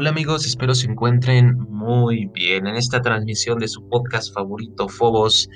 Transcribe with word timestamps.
Hola 0.00 0.08
amigos, 0.08 0.46
espero 0.46 0.74
se 0.74 0.90
encuentren 0.90 1.58
muy 1.68 2.24
bien 2.32 2.66
en 2.66 2.74
esta 2.74 3.02
transmisión 3.02 3.58
de 3.58 3.68
su 3.68 3.86
podcast 3.90 4.32
favorito 4.32 4.88
Fobos. 4.88 5.46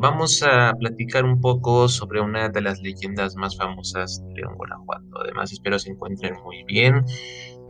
Vamos 0.00 0.42
a 0.42 0.72
platicar 0.80 1.26
un 1.26 1.38
poco 1.38 1.86
sobre 1.86 2.22
una 2.22 2.48
de 2.48 2.62
las 2.62 2.80
leyendas 2.80 3.36
más 3.36 3.58
famosas 3.58 4.24
de 4.26 4.36
León, 4.36 4.54
Guanajuato. 4.56 5.20
Además, 5.20 5.52
espero 5.52 5.78
se 5.78 5.90
encuentren 5.90 6.32
muy 6.42 6.64
bien, 6.64 7.04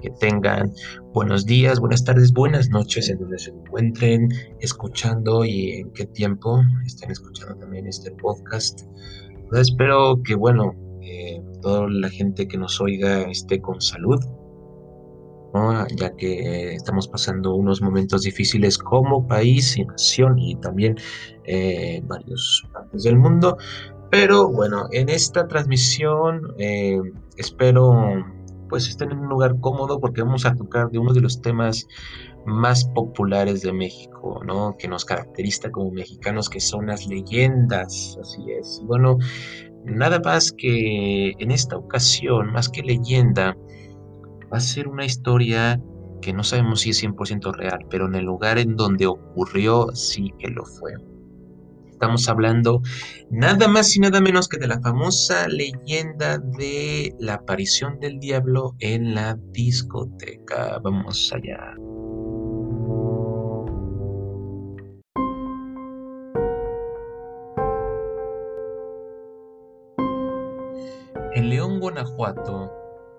que 0.00 0.10
tengan 0.20 0.70
buenos 1.12 1.46
días, 1.46 1.80
buenas 1.80 2.04
tardes, 2.04 2.32
buenas 2.32 2.68
noches 2.68 3.08
en 3.08 3.18
donde 3.18 3.36
se 3.40 3.50
encuentren 3.50 4.28
escuchando 4.60 5.44
y 5.44 5.80
en 5.80 5.92
qué 5.94 6.06
tiempo 6.06 6.62
estén 6.86 7.10
escuchando 7.10 7.56
también 7.56 7.88
este 7.88 8.12
podcast. 8.12 8.82
espero 9.52 10.22
que, 10.22 10.36
bueno, 10.36 10.76
eh, 11.02 11.42
toda 11.60 11.88
la 11.90 12.08
gente 12.08 12.46
que 12.46 12.56
nos 12.56 12.80
oiga 12.80 13.22
esté 13.22 13.60
con 13.60 13.80
salud, 13.80 14.20
ya 15.96 16.14
que 16.16 16.74
estamos 16.74 17.08
pasando 17.08 17.54
unos 17.54 17.80
momentos 17.80 18.22
difíciles 18.22 18.76
como 18.78 19.26
país 19.26 19.76
y 19.76 19.84
nación 19.84 20.38
y 20.38 20.56
también 20.56 20.96
eh, 21.44 21.96
en 21.96 22.08
varios 22.08 22.66
partes 22.72 23.04
del 23.04 23.16
mundo. 23.16 23.56
Pero 24.10 24.48
bueno, 24.48 24.86
en 24.92 25.08
esta 25.08 25.46
transmisión 25.46 26.54
eh, 26.58 27.00
espero 27.36 28.24
pues 28.68 28.88
estén 28.88 29.12
en 29.12 29.18
un 29.18 29.28
lugar 29.28 29.60
cómodo 29.60 30.00
porque 30.00 30.22
vamos 30.22 30.46
a 30.46 30.54
tocar 30.54 30.90
de 30.90 30.98
uno 30.98 31.12
de 31.12 31.20
los 31.20 31.40
temas 31.40 31.86
más 32.46 32.84
populares 32.86 33.62
de 33.62 33.72
México, 33.72 34.40
¿no? 34.44 34.76
Que 34.78 34.88
nos 34.88 35.04
caracteriza 35.04 35.70
como 35.70 35.90
mexicanos, 35.92 36.50
que 36.50 36.60
son 36.60 36.86
las 36.86 37.06
leyendas, 37.06 38.18
así 38.20 38.42
es. 38.50 38.82
bueno, 38.84 39.18
nada 39.84 40.18
más 40.20 40.52
que 40.52 41.32
en 41.38 41.50
esta 41.50 41.76
ocasión, 41.76 42.52
más 42.52 42.68
que 42.68 42.82
leyenda, 42.82 43.56
va 44.54 44.58
a 44.58 44.60
ser 44.60 44.86
una 44.86 45.04
historia 45.04 45.82
que 46.22 46.32
no 46.32 46.44
sabemos 46.44 46.82
si 46.82 46.90
es 46.90 47.02
100% 47.02 47.52
real, 47.56 47.80
pero 47.90 48.06
en 48.06 48.14
el 48.14 48.24
lugar 48.24 48.56
en 48.56 48.76
donde 48.76 49.04
ocurrió 49.04 49.88
sí 49.94 50.32
que 50.38 50.48
lo 50.48 50.64
fue. 50.64 50.92
Estamos 51.90 52.28
hablando 52.28 52.80
nada 53.32 53.66
más 53.66 53.96
y 53.96 54.00
nada 54.00 54.20
menos 54.20 54.46
que 54.48 54.58
de 54.58 54.68
la 54.68 54.80
famosa 54.80 55.48
leyenda 55.48 56.38
de 56.38 57.16
la 57.18 57.34
aparición 57.34 57.98
del 57.98 58.20
diablo 58.20 58.76
en 58.78 59.16
la 59.16 59.36
discoteca. 59.50 60.78
Vamos 60.84 61.32
allá. 61.34 61.74
En 71.34 71.50
León, 71.50 71.80
Guanajuato, 71.80 72.70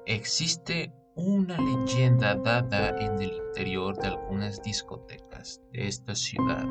existe 0.06 0.94
una 1.16 1.58
leyenda 1.58 2.36
dada 2.36 2.90
en 3.00 3.22
el 3.22 3.32
interior 3.32 3.98
de 3.98 4.08
algunas 4.10 4.62
discotecas 4.62 5.62
de 5.72 5.88
esta 5.88 6.14
ciudad. 6.14 6.66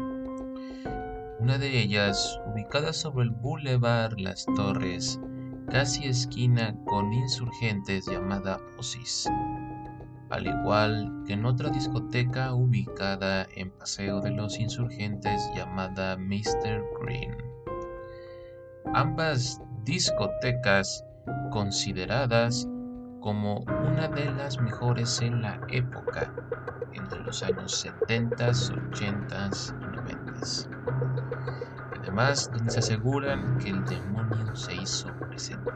Una 1.40 1.56
de 1.56 1.80
ellas, 1.80 2.38
ubicada 2.52 2.92
sobre 2.92 3.24
el 3.24 3.30
Boulevard 3.30 4.18
Las 4.18 4.44
Torres, 4.54 5.18
casi 5.70 6.04
esquina 6.04 6.76
con 6.84 7.10
insurgentes 7.14 8.04
llamada 8.06 8.60
Osis, 8.78 9.30
al 10.28 10.46
igual 10.46 11.24
que 11.26 11.32
en 11.32 11.46
otra 11.46 11.70
discoteca 11.70 12.52
ubicada 12.52 13.46
en 13.56 13.70
Paseo 13.70 14.20
de 14.20 14.30
los 14.30 14.60
Insurgentes 14.60 15.50
llamada 15.56 16.18
Mr. 16.18 16.84
Green. 17.00 17.34
Ambas 18.92 19.62
discotecas 19.84 21.02
consideradas 21.50 22.68
como 23.24 23.64
una 23.88 24.06
de 24.08 24.30
las 24.32 24.60
mejores 24.60 25.22
en 25.22 25.40
la 25.40 25.58
época, 25.68 26.30
entre 26.92 27.20
los 27.22 27.42
años 27.42 27.74
70, 27.74 28.48
80 28.48 29.50
y 29.80 29.96
90. 29.96 30.40
Además, 32.02 32.50
se 32.66 32.78
aseguran 32.80 33.56
que 33.56 33.70
el 33.70 33.82
demonio 33.86 34.54
se 34.54 34.74
hizo 34.74 35.08
presente. 35.20 35.70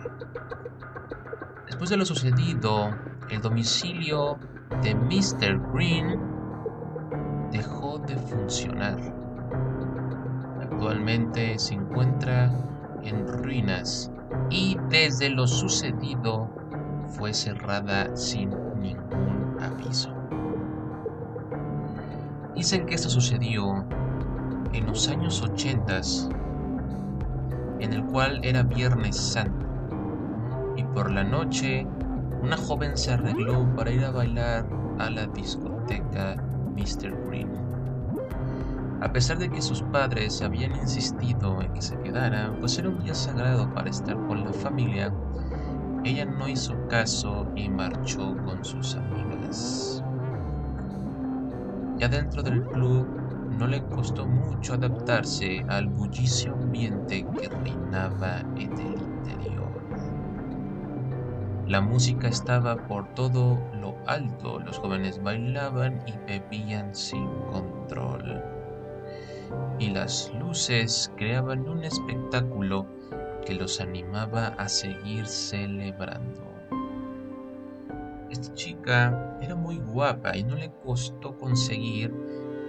Después 1.69 1.89
de 1.89 1.97
lo 1.97 2.05
sucedido, 2.05 2.95
el 3.31 3.41
domicilio 3.41 4.39
de 4.83 4.95
Mr. 4.95 5.73
Green 5.73 6.21
dejó 7.51 7.99
de 8.01 8.19
funcionar. 8.19 8.99
Actualmente 10.61 11.59
se 11.59 11.77
encuentra 11.77 12.53
en 13.03 13.27
ruinas 13.27 14.13
y 14.51 14.77
desde 14.91 15.31
lo 15.31 15.47
sucedido 15.47 16.58
fue 17.09 17.33
cerrada 17.35 18.15
sin 18.17 18.51
ningún 18.81 19.57
aviso. 19.61 20.13
Dicen 22.55 22.87
que 22.87 22.95
esto 22.95 23.09
sucedió 23.09 23.85
en 24.73 24.87
los 24.87 25.09
años 25.09 25.43
80, 25.43 26.01
en 27.81 27.93
el 27.93 28.05
cual 28.05 28.41
era 28.43 28.63
Viernes 28.63 29.17
Santo, 29.17 29.67
y 30.77 30.83
por 30.85 31.11
la 31.11 31.25
noche 31.25 31.87
una 32.43 32.57
joven 32.57 32.97
se 32.97 33.13
arregló 33.13 33.67
para 33.75 33.91
ir 33.91 34.05
a 34.05 34.11
bailar 34.11 34.67
a 34.99 35.11
la 35.11 35.27
discoteca 35.27 36.37
Mr. 36.77 37.27
Green. 37.27 37.49
A 39.01 39.13
pesar 39.13 39.39
de 39.39 39.49
que 39.49 39.63
sus 39.63 39.83
padres 39.83 40.43
habían 40.43 40.75
insistido 40.75 41.63
en 41.63 41.73
que 41.73 41.83
se 41.83 41.99
quedara, 42.01 42.53
pues 42.59 42.79
era 42.79 42.89
un 42.89 43.03
día 43.03 43.15
sagrado 43.15 43.73
para 43.73 43.91
estar 43.91 44.17
con 44.27 44.45
la 44.45 44.53
familia, 44.53 45.13
ella 46.09 46.25
no 46.25 46.49
hizo 46.49 46.75
caso 46.89 47.47
y 47.55 47.69
marchó 47.69 48.35
con 48.45 48.65
sus 48.65 48.95
amigas. 48.95 50.03
Ya 51.99 52.09
dentro 52.09 52.43
del 52.43 52.65
club 52.65 53.07
no 53.59 53.67
le 53.67 53.85
costó 53.89 54.27
mucho 54.27 54.75
adaptarse 54.75 55.65
al 55.69 55.89
bullicio 55.89 56.55
ambiente 56.55 57.27
que 57.39 57.49
reinaba 57.49 58.41
en 58.57 58.73
el 58.73 59.03
interior. 59.03 59.69
La 61.67 61.83
música 61.83 62.29
estaba 62.29 62.89
por 62.89 63.13
todo 63.15 63.59
lo 63.75 63.95
alto, 64.07 64.61
los 64.61 64.79
jóvenes 64.79 65.23
bailaban 65.23 66.03
y 66.07 66.13
bebían 66.27 66.95
sin 66.95 67.29
control. 67.51 68.43
Y 69.79 69.91
las 69.91 70.33
luces 70.41 71.13
creaban 71.17 71.69
un 71.69 71.85
espectáculo 71.85 72.87
que 73.45 73.55
los 73.55 73.81
animaba 73.81 74.49
a 74.59 74.69
seguir 74.69 75.27
celebrando. 75.27 76.49
Esta 78.31 78.53
chica 78.55 79.39
era 79.41 79.55
muy 79.55 79.79
guapa 79.79 80.37
y 80.37 80.45
no 80.45 80.55
le 80.55 80.71
costó 80.85 81.37
conseguir 81.39 82.15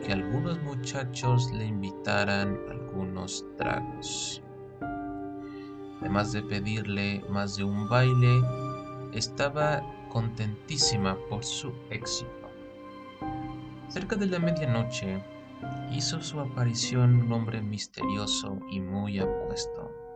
que 0.06 0.14
algunos 0.14 0.62
muchachos 0.64 1.52
le 1.52 1.66
invitaran 1.66 2.58
algunos 2.70 3.46
tragos. 3.58 4.42
Además 6.00 6.32
de 6.32 6.42
pedirle 6.44 7.22
más 7.30 7.58
de 7.58 7.66
un 7.66 7.90
baile, 7.90 8.42
estaba 9.14 9.84
contentísima 10.10 11.18
por 11.30 11.44
su 11.44 11.74
éxito. 11.90 12.32
Cerca 13.90 14.16
de 14.16 14.28
la 14.28 14.40
medianoche 14.40 15.22
hizo 15.92 16.22
su 16.22 16.40
aparición 16.40 17.16
un 17.16 17.34
hombre 17.34 17.62
misterioso 17.62 18.60
y 18.72 18.80
muy 18.80 19.20
apuesto 19.20 20.09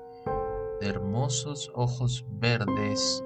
hermosos 0.87 1.71
ojos 1.75 2.25
verdes, 2.29 3.23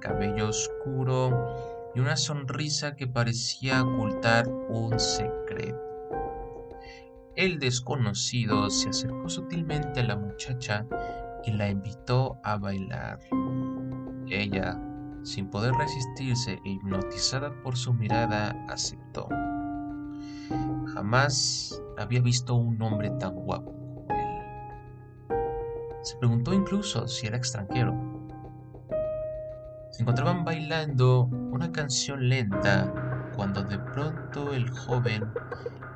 cabello 0.00 0.48
oscuro 0.48 1.90
y 1.94 2.00
una 2.00 2.16
sonrisa 2.16 2.94
que 2.96 3.06
parecía 3.06 3.82
ocultar 3.82 4.48
un 4.48 4.98
secreto. 4.98 5.78
El 7.36 7.58
desconocido 7.58 8.68
se 8.68 8.88
acercó 8.88 9.28
sutilmente 9.28 10.00
a 10.00 10.04
la 10.04 10.16
muchacha 10.16 10.86
y 11.44 11.52
la 11.52 11.70
invitó 11.70 12.36
a 12.42 12.56
bailar. 12.56 13.20
Ella, 14.28 14.80
sin 15.22 15.48
poder 15.48 15.72
resistirse 15.74 16.58
e 16.64 16.70
hipnotizada 16.70 17.52
por 17.62 17.76
su 17.76 17.94
mirada, 17.94 18.50
aceptó. 18.68 19.28
Jamás 20.94 21.80
había 21.96 22.20
visto 22.20 22.54
un 22.54 22.80
hombre 22.82 23.10
tan 23.20 23.34
guapo. 23.34 23.77
Se 26.02 26.16
preguntó 26.16 26.52
incluso 26.52 27.06
si 27.08 27.26
era 27.26 27.36
extranjero. 27.36 27.94
Se 29.90 30.02
encontraban 30.02 30.44
bailando 30.44 31.24
una 31.24 31.72
canción 31.72 32.28
lenta 32.28 32.92
cuando 33.34 33.62
de 33.62 33.78
pronto 33.78 34.52
el 34.52 34.70
joven 34.70 35.32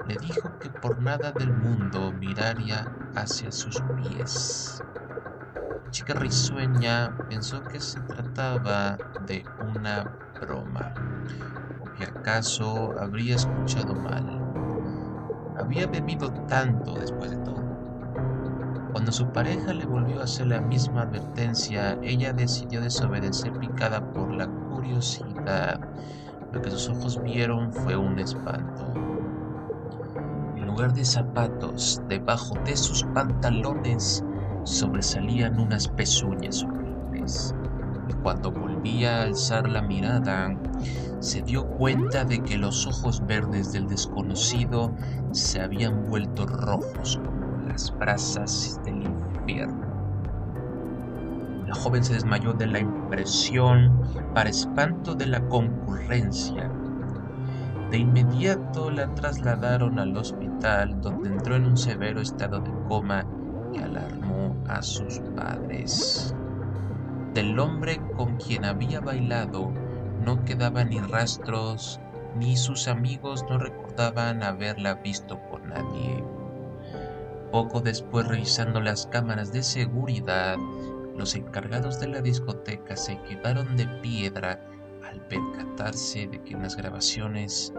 le 0.08 0.16
dijo 0.16 0.58
que 0.58 0.70
por 0.70 1.00
nada 1.00 1.32
del 1.32 1.52
mundo 1.52 2.12
miraría 2.12 2.90
hacia 3.14 3.52
sus 3.52 3.80
pies. 3.96 4.82
La 5.84 5.90
chica 5.90 6.14
risueña 6.14 7.16
pensó 7.28 7.62
que 7.62 7.78
se 7.78 8.00
trataba 8.00 8.96
de 9.26 9.44
una 9.76 10.18
broma, 10.40 10.94
o 11.80 11.92
que 11.92 12.04
acaso 12.04 12.94
habría 12.98 13.36
escuchado 13.36 13.94
mal. 13.94 14.40
Había 15.58 15.86
bebido 15.86 16.32
tanto 16.46 16.94
después 16.94 17.30
de 17.30 17.36
todo. 17.38 17.61
Cuando 18.92 19.10
su 19.10 19.32
pareja 19.32 19.72
le 19.72 19.86
volvió 19.86 20.20
a 20.20 20.24
hacer 20.24 20.48
la 20.48 20.60
misma 20.60 21.02
advertencia, 21.02 21.98
ella 22.02 22.34
decidió 22.34 22.82
desobedecer 22.82 23.54
picada 23.54 24.12
por 24.12 24.34
la 24.34 24.46
curiosidad, 24.46 25.80
Lo 26.52 26.60
que 26.60 26.70
sus 26.70 26.90
ojos 26.90 27.22
vieron 27.22 27.72
fue 27.72 27.96
un 27.96 28.18
espanto. 28.18 28.92
En 30.54 30.66
lugar 30.66 30.92
de 30.92 31.06
zapatos, 31.06 32.02
debajo 32.06 32.54
de 32.66 32.76
sus 32.76 33.02
pantalones 33.14 34.22
sobresalían 34.64 35.58
unas 35.58 35.88
pezuñas 35.88 36.62
horribles. 36.62 37.54
Y 38.10 38.12
cuando 38.22 38.52
volvía 38.52 39.20
a 39.20 39.22
alzar 39.22 39.70
la 39.70 39.80
mirada, 39.80 40.54
se 41.20 41.40
dio 41.40 41.64
cuenta 41.66 42.26
de 42.26 42.42
que 42.42 42.58
los 42.58 42.86
ojos 42.86 43.24
verdes 43.24 43.72
del 43.72 43.86
desconocido 43.86 44.94
se 45.30 45.62
habían 45.62 46.04
vuelto 46.04 46.44
rojos 46.44 47.18
las 47.72 47.96
brasas 47.98 48.78
del 48.84 49.02
infierno. 49.02 49.86
La 51.66 51.74
joven 51.74 52.04
se 52.04 52.12
desmayó 52.12 52.52
de 52.52 52.66
la 52.66 52.80
impresión 52.80 53.90
para 54.34 54.50
espanto 54.50 55.14
de 55.14 55.26
la 55.26 55.40
concurrencia. 55.48 56.70
De 57.90 57.98
inmediato 57.98 58.90
la 58.90 59.14
trasladaron 59.14 59.98
al 59.98 60.14
hospital 60.16 61.00
donde 61.00 61.30
entró 61.30 61.56
en 61.56 61.64
un 61.64 61.76
severo 61.78 62.20
estado 62.20 62.60
de 62.60 62.70
coma 62.88 63.24
que 63.72 63.82
alarmó 63.82 64.54
a 64.68 64.82
sus 64.82 65.20
padres. 65.34 66.34
Del 67.32 67.58
hombre 67.58 68.02
con 68.18 68.36
quien 68.36 68.66
había 68.66 69.00
bailado 69.00 69.72
no 70.22 70.44
quedaban 70.44 70.90
ni 70.90 71.00
rastros, 71.00 72.00
ni 72.36 72.56
sus 72.58 72.86
amigos 72.86 73.46
no 73.48 73.56
recordaban 73.56 74.42
haberla 74.42 74.94
visto 74.96 75.40
con 75.50 75.70
nadie. 75.70 76.22
Poco 77.52 77.82
después, 77.82 78.26
revisando 78.26 78.80
las 78.80 79.06
cámaras 79.06 79.52
de 79.52 79.62
seguridad, 79.62 80.56
los 81.14 81.34
encargados 81.34 82.00
de 82.00 82.08
la 82.08 82.22
discoteca 82.22 82.96
se 82.96 83.20
quedaron 83.24 83.76
de 83.76 83.86
piedra 84.00 84.58
al 85.04 85.20
percatarse 85.28 86.26
de 86.28 86.42
que 86.42 86.54
en 86.54 86.62
las 86.62 86.76
grabaciones 86.78 87.74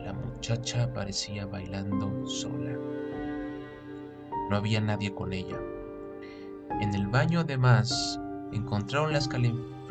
la 0.00 0.14
muchacha 0.14 0.84
aparecía 0.84 1.44
bailando 1.44 2.26
sola. 2.26 2.72
No 4.48 4.56
había 4.56 4.80
nadie 4.80 5.14
con 5.14 5.34
ella. 5.34 5.58
En 6.80 6.94
el 6.94 7.06
baño 7.08 7.40
además 7.40 8.18
encontraron 8.52 9.12
la, 9.12 9.18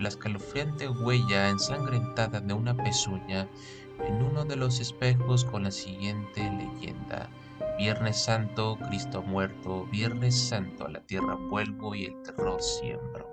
escalofriante 0.08 0.90
huella 0.90 1.50
ensangrentada 1.50 2.40
de 2.40 2.54
una 2.56 2.76
pezuña 2.76 3.48
en 4.06 4.22
uno 4.22 4.46
de 4.46 4.56
los 4.56 4.80
espejos 4.80 5.46
con 5.46 5.64
la 5.64 5.72
siguiente 5.72 6.42
leyenda. 6.42 7.30
Viernes 7.78 8.18
Santo, 8.18 8.78
Cristo 8.88 9.22
muerto, 9.22 9.86
Viernes 9.92 10.36
Santo 10.36 10.86
a 10.86 10.90
la 10.90 11.02
tierra 11.02 11.36
vuelvo 11.36 11.96
y 11.96 12.06
el 12.06 12.22
terror 12.24 12.62
siembro. 12.62 13.28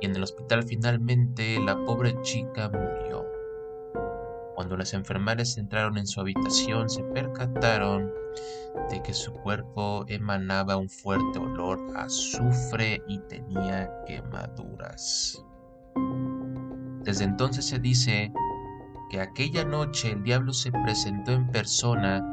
Y 0.00 0.06
en 0.06 0.16
el 0.16 0.22
hospital 0.22 0.64
finalmente 0.64 1.58
la 1.60 1.76
pobre 1.84 2.20
chica 2.22 2.68
murió. 2.68 3.26
Cuando 4.54 4.76
las 4.76 4.92
enfermeras 4.92 5.56
entraron 5.56 5.96
en 5.96 6.06
su 6.06 6.20
habitación 6.20 6.90
se 6.90 7.02
percataron 7.04 8.12
de 8.90 9.02
que 9.02 9.14
su 9.14 9.32
cuerpo 9.32 10.04
emanaba 10.08 10.76
un 10.76 10.88
fuerte 10.88 11.38
olor 11.38 11.80
a 11.96 12.04
azufre 12.04 13.02
y 13.08 13.18
tenía 13.20 13.90
quemaduras. 14.06 15.42
Desde 17.02 17.24
entonces 17.24 17.66
se 17.66 17.78
dice 17.78 18.32
que 19.12 19.20
aquella 19.20 19.64
noche 19.64 20.10
el 20.10 20.22
diablo 20.22 20.54
se 20.54 20.72
presentó 20.72 21.32
en 21.32 21.46
persona 21.48 22.26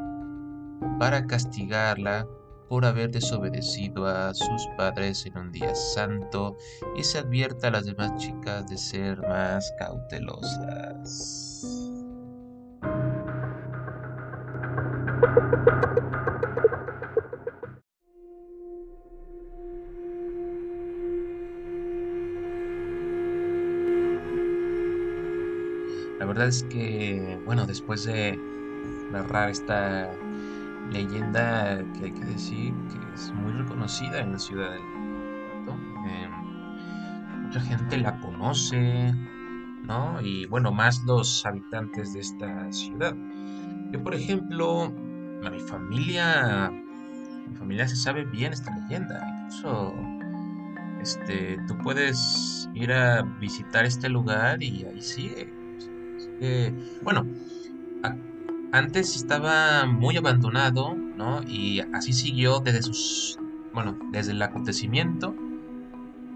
para 0.98 1.28
castigarla 1.28 2.26
por 2.70 2.86
haber 2.86 3.12
desobedecido 3.12 4.08
a 4.08 4.34
sus 4.34 4.66
padres 4.78 5.26
en 5.26 5.38
un 5.38 5.52
día 5.52 5.76
santo 5.76 6.56
y 6.96 7.04
se 7.04 7.20
advierta 7.20 7.68
a 7.68 7.72
las 7.72 7.86
demás 7.86 8.16
chicas 8.16 8.66
de 8.68 8.78
ser 8.78 9.20
más 9.28 9.74
cautelosas. 9.78 11.50
La 26.20 26.26
verdad 26.26 26.48
es 26.48 26.64
que, 26.64 27.40
bueno, 27.46 27.66
después 27.66 28.04
de 28.04 28.38
narrar 29.12 29.50
esta 29.50 30.10
leyenda 30.92 31.84
que 31.94 32.06
hay 32.06 32.12
que 32.12 32.26
decir 32.26 32.74
que 32.92 33.14
es 33.14 33.34
muy 33.34 33.54
reconocida 33.54 34.20
en 34.20 34.34
la 34.34 34.40
ciudad 34.40 34.72
del 34.72 34.82
eh, 36.08 36.30
mucha 37.42 37.62
gente 37.62 37.98
la 37.98 38.20
conoce, 38.20 39.14
¿no? 39.84 40.22
Y 40.22 40.46
bueno, 40.46 40.72
más 40.72 41.04
los 41.06 41.46
habitantes 41.46 42.14
de 42.14 42.20
esta 42.20 42.72
ciudad. 42.72 43.16
Yo, 43.92 44.04
por 44.04 44.14
ejemplo, 44.14 44.94
a 45.44 45.50
mi 45.50 45.60
familia, 45.60 46.72
mi 47.48 47.56
familia 47.56 47.88
se 47.88 47.96
sabe 47.96 48.26
bien 48.26 48.54
esta 48.54 48.76
leyenda. 48.76 49.26
Incluso, 49.46 49.94
este, 51.02 51.58
tú 51.68 51.78
puedes 51.80 52.70
ir 52.74 52.92
a 52.92 53.24
visitar 53.40 53.86
este 53.86 54.10
lugar 54.10 54.62
y 54.62 54.86
ahí 54.86 55.02
sigue. 55.02 55.59
Bueno, 57.04 57.26
antes 58.72 59.16
estaba 59.16 59.86
muy 59.86 60.18
abandonado, 60.18 60.94
¿no? 60.94 61.42
Y 61.44 61.82
así 61.94 62.14
siguió 62.14 62.60
desde 62.60 62.84
sus, 62.84 63.40
bueno, 63.74 63.98
desde 64.12 64.32
el 64.32 64.42
acontecimiento. 64.42 65.36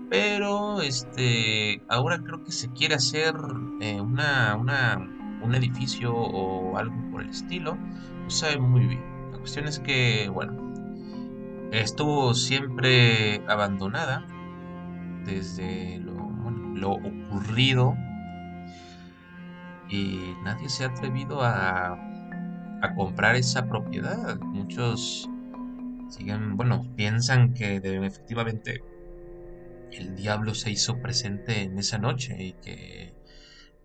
Pero, 0.10 0.82
este, 0.82 1.82
ahora 1.88 2.20
creo 2.24 2.44
que 2.44 2.52
se 2.52 2.70
quiere 2.70 2.96
hacer 2.96 3.34
eh, 3.82 4.00
una, 4.02 4.56
una 4.56 5.10
un 5.44 5.56
edificio 5.56 6.14
o 6.16 6.78
algo 6.78 6.96
por 7.12 7.22
el 7.22 7.30
estilo, 7.30 7.76
no 7.76 8.30
sabe 8.30 8.58
muy 8.58 8.86
bien. 8.88 9.04
La 9.32 9.38
cuestión 9.38 9.68
es 9.68 9.80
que, 9.80 10.30
bueno, 10.30 10.74
estuvo 11.72 12.34
siempre 12.34 13.42
abandonada 13.48 14.26
desde 15.26 16.00
lo, 16.00 16.16
lo 16.76 16.92
ocurrido 16.92 17.96
y 19.94 20.36
nadie 20.44 20.70
se 20.70 20.84
ha 20.84 20.88
atrevido 20.88 21.44
a, 21.44 21.94
a 22.82 22.96
comprar 22.96 23.36
esa 23.36 23.68
propiedad. 23.68 24.40
Muchos 24.40 25.30
siguen, 26.10 26.58
bueno, 26.58 26.84
piensan 26.96 27.54
que 27.54 27.76
efectivamente 27.76 28.82
el 29.92 30.16
diablo 30.16 30.56
se 30.56 30.72
hizo 30.72 31.00
presente 31.00 31.62
en 31.62 31.78
esa 31.78 32.00
noche 32.00 32.36
y 32.40 32.54
que 32.54 33.14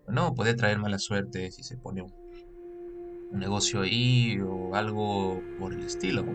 no, 0.07 0.33
puede 0.33 0.55
traer 0.55 0.79
mala 0.79 0.97
suerte 0.97 1.51
si 1.51 1.61
se 1.61 1.77
pone 1.77 2.01
un, 2.01 2.11
negocio 3.31 3.81
ahí 3.81 4.39
o 4.39 4.73
algo 4.73 5.43
por 5.59 5.71
el 5.73 5.81
estilo. 5.81 6.25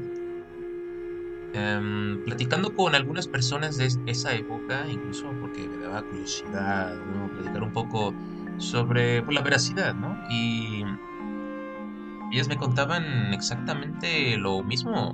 Em, 1.53 2.25
platicando 2.25 2.75
con 2.75 2.95
algunas 2.95 3.27
personas 3.27 3.77
de 3.77 3.89
esa 4.07 4.35
época, 4.35 4.87
incluso 4.89 5.29
porque 5.41 5.69
me 5.69 5.79
daba 5.79 6.03
curiosidad, 6.03 6.95
¿no? 6.95 7.29
platicar 7.33 7.63
un 7.65 7.73
poco 7.73 8.15
sobre 8.59 9.23
pues, 9.23 9.35
la 9.35 9.43
veracidad, 9.43 9.95
¿no? 9.95 10.17
Y 10.31 10.85
ellas 12.33 12.49
me 12.49 12.57
contaban 12.57 13.33
exactamente 13.33 14.37
lo 14.37 14.63
mismo, 14.63 15.13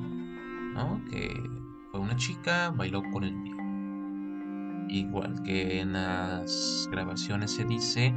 ¿no? 0.74 1.00
Que 1.10 1.48
fue 1.90 2.00
una 2.00 2.16
chica, 2.16 2.70
bailó 2.70 3.02
con 3.12 3.24
el 3.24 3.42
diablo. 3.42 3.60
Igual 4.88 5.42
que 5.42 5.80
en 5.80 5.92
las 5.92 6.88
grabaciones 6.90 7.52
se 7.52 7.64
dice, 7.64 8.14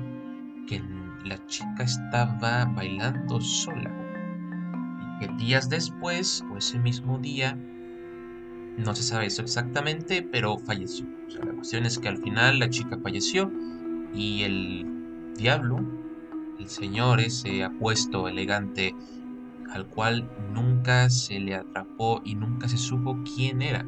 que 0.68 0.82
la 1.25 1.46
chica 1.48 1.84
estaba 1.84 2.65
bailando 2.65 3.39
sola 3.42 3.92
y 5.00 5.20
que 5.20 5.34
días 5.36 5.70
después 5.70 6.44
o 6.51 6.58
ese 6.58 6.80
mismo 6.80 7.18
día 7.20 7.58
no 8.77 8.96
se 8.96 9.03
sabe 9.03 9.27
eso 9.27 9.42
exactamente 9.42 10.27
pero 10.32 10.58
falleció 10.58 11.06
o 11.27 11.30
sea, 11.30 11.46
la 11.46 11.53
cuestión 11.53 11.86
es 11.86 12.00
que 12.00 12.08
al 12.08 12.18
final 12.18 12.60
la 12.60 12.70
chica 12.70 12.98
falleció 13.01 13.51
y 14.13 14.44
el 14.44 15.03
diablo 15.36 15.80
el 16.60 16.70
señor 16.70 17.20
ese 17.20 17.63
apuesto 17.63 18.28
elegante 18.28 18.96
al 19.74 19.88
cual 19.88 20.30
nunca 20.54 21.10
se 21.10 21.40
le 21.40 21.56
atrapó 21.56 22.22
y 22.24 22.36
nunca 22.36 22.68
se 22.68 22.78
supo 22.78 23.18
quién 23.36 23.62
era 23.62 23.86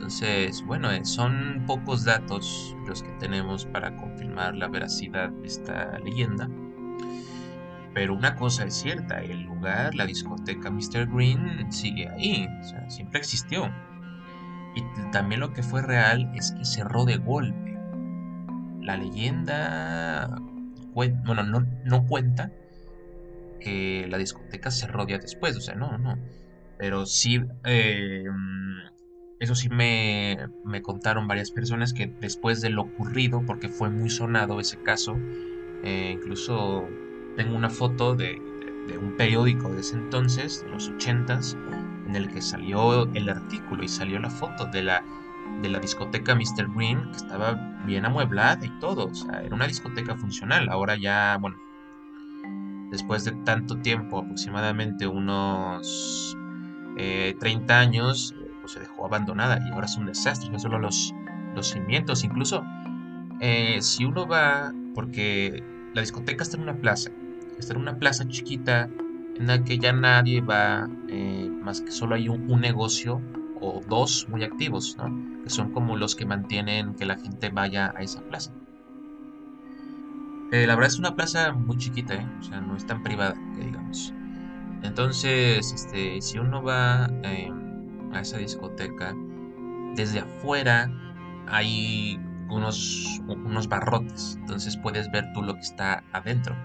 entonces, 0.00 0.64
bueno, 0.64 0.90
eh, 0.90 1.04
son 1.04 1.62
pocos 1.66 2.04
datos 2.06 2.74
los 2.88 3.02
que 3.02 3.10
tenemos 3.20 3.66
para 3.66 3.94
confirmar 3.96 4.56
la 4.56 4.66
veracidad 4.66 5.28
de 5.28 5.46
esta 5.46 5.98
leyenda. 5.98 6.48
Pero 7.92 8.14
una 8.14 8.34
cosa 8.34 8.64
es 8.64 8.74
cierta, 8.74 9.20
el 9.20 9.42
lugar, 9.42 9.94
la 9.94 10.06
discoteca 10.06 10.70
Mr. 10.70 11.06
Green 11.06 11.70
sigue 11.70 12.08
ahí, 12.08 12.48
o 12.62 12.64
sea, 12.64 12.88
siempre 12.88 13.18
existió. 13.18 13.70
Y 14.74 15.10
también 15.12 15.42
lo 15.42 15.52
que 15.52 15.62
fue 15.62 15.82
real 15.82 16.32
es 16.34 16.52
que 16.52 16.64
cerró 16.64 17.04
de 17.04 17.18
golpe. 17.18 17.69
La 18.82 18.96
leyenda, 18.96 20.28
bueno, 20.92 21.42
no, 21.42 21.66
no 21.84 22.06
cuenta 22.06 22.50
que 23.60 24.06
la 24.08 24.18
discoteca 24.18 24.70
cerró 24.70 25.06
días 25.06 25.20
después, 25.22 25.56
o 25.56 25.60
sea, 25.60 25.74
no, 25.74 25.98
no. 25.98 26.18
Pero 26.78 27.04
sí, 27.04 27.40
eh, 27.64 28.24
eso 29.38 29.54
sí 29.54 29.68
me, 29.68 30.38
contaron 30.82 31.26
varias 31.26 31.50
personas 31.50 31.92
que 31.92 32.12
después 32.20 32.60
de 32.60 32.70
lo 32.70 32.82
ocurrido, 32.82 33.42
porque 33.46 33.68
fue 33.68 33.90
muy 33.90 34.10
sonado 34.10 34.60
ese 34.60 34.82
caso, 34.82 35.16
Eh, 35.82 36.10
incluso 36.12 36.86
tengo 37.36 37.56
una 37.56 37.70
foto 37.70 38.14
de, 38.14 38.38
un 39.00 39.16
periódico 39.16 39.70
de 39.70 39.80
ese 39.80 39.96
entonces, 39.96 40.62
de 40.62 40.70
los 40.70 40.90
ochentas, 40.90 41.56
en 42.06 42.16
el 42.16 42.28
que 42.28 42.42
salió 42.42 43.10
el 43.14 43.30
artículo 43.30 43.82
y 43.82 43.88
salió 43.88 44.18
la 44.18 44.28
foto 44.28 44.66
de 44.66 44.82
la, 44.82 45.02
de 45.62 45.68
la 45.68 45.78
discoteca 45.78 46.34
Mr. 46.34 46.68
Green, 46.74 47.10
que 47.10 47.16
estaba 47.16 47.54
bien 47.84 48.04
amueblada 48.04 48.64
y 48.64 48.70
todo. 48.80 49.06
O 49.06 49.14
sea, 49.14 49.42
era 49.42 49.54
una 49.54 49.66
discoteca 49.66 50.16
funcional. 50.16 50.68
Ahora 50.68 50.96
ya, 50.96 51.36
bueno, 51.40 51.56
después 52.90 53.24
de 53.24 53.32
tanto 53.44 53.76
tiempo, 53.78 54.18
aproximadamente 54.18 55.06
unos 55.06 56.36
30 56.96 56.98
eh, 56.98 57.76
años, 57.76 58.34
pues 58.60 58.72
se 58.72 58.80
dejó 58.80 59.06
abandonada 59.06 59.58
y 59.66 59.72
ahora 59.72 59.86
es 59.86 59.96
un 59.96 60.06
desastre. 60.06 60.50
No 60.50 60.58
solo 60.58 60.78
los, 60.78 61.14
los 61.54 61.68
cimientos, 61.68 62.24
incluso 62.24 62.64
eh, 63.40 63.78
si 63.80 64.04
uno 64.04 64.26
va, 64.26 64.72
porque 64.94 65.62
la 65.94 66.02
discoteca 66.02 66.42
está 66.42 66.56
en 66.56 66.64
una 66.64 66.76
plaza, 66.76 67.10
está 67.58 67.74
en 67.74 67.80
una 67.80 67.98
plaza 67.98 68.28
chiquita 68.28 68.88
en 69.36 69.46
la 69.46 69.64
que 69.64 69.78
ya 69.78 69.92
nadie 69.92 70.42
va, 70.42 70.88
eh, 71.08 71.50
más 71.62 71.80
que 71.80 71.90
solo 71.90 72.14
hay 72.14 72.28
un, 72.28 72.60
negocio 72.60 73.22
o 73.60 73.80
dos 73.88 74.26
muy 74.28 74.44
activos, 74.44 74.96
¿no? 74.98 75.42
que 75.42 75.50
son 75.50 75.72
como 75.72 75.96
los 75.96 76.16
que 76.16 76.26
mantienen 76.26 76.94
que 76.94 77.04
la 77.04 77.16
gente 77.16 77.50
vaya 77.50 77.92
a 77.96 78.02
esa 78.02 78.20
plaza. 78.22 78.52
Eh, 80.52 80.66
la 80.66 80.74
verdad 80.74 80.90
es 80.90 80.98
una 80.98 81.14
plaza 81.14 81.52
muy 81.52 81.76
chiquita, 81.76 82.14
¿eh? 82.14 82.26
o 82.40 82.42
sea, 82.42 82.60
no 82.60 82.76
es 82.76 82.84
tan 82.84 83.02
privada, 83.02 83.36
digamos. 83.56 84.12
Entonces, 84.82 85.72
este, 85.72 86.20
si 86.20 86.38
uno 86.38 86.62
va 86.62 87.08
em, 87.22 88.12
a 88.12 88.20
esa 88.20 88.38
discoteca, 88.38 89.14
desde 89.94 90.20
afuera 90.20 90.90
hay 91.46 92.18
unos, 92.48 93.20
unos 93.28 93.68
barrotes, 93.68 94.36
entonces 94.40 94.76
puedes 94.76 95.10
ver 95.12 95.24
tú 95.34 95.42
lo 95.42 95.54
que 95.54 95.60
está 95.60 96.02
adentro. 96.12 96.56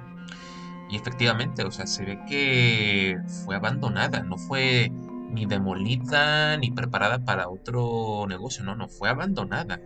Y 0.90 0.96
efectivamente, 0.96 1.64
o 1.64 1.72
sea, 1.72 1.88
se 1.88 2.06
ve 2.06 2.20
que 2.28 3.18
fue 3.44 3.56
abandonada, 3.56 4.22
no 4.24 4.38
fue 4.38 4.92
ni 5.29 5.46
demolida 5.46 6.58
ni 6.58 6.72
preparada 6.72 7.24
para 7.25 7.50
otro 7.50 8.25
negocio, 8.27 8.63
no, 8.63 8.75
no, 8.75 8.88
fue 8.88 9.10
abandonada. 9.10 9.82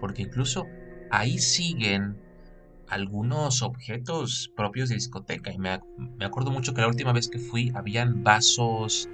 Porque 0.00 0.22
incluso 0.22 0.66
ahí 1.10 1.38
siguen 1.38 2.16
algunos 2.88 3.62
objetos 3.62 4.52
propios 4.56 4.88
de 4.88 4.96
discoteca. 4.96 5.52
Y 5.52 5.58
me, 5.58 5.80
acuerdo 6.24 6.50
mucho 6.50 6.74
que 6.74 6.80
la 6.80 6.88
última 6.88 7.12
vez 7.12 7.28
que 7.28 7.38
fui 7.38 7.72
habían 7.74 8.22
vasos, 8.22 9.08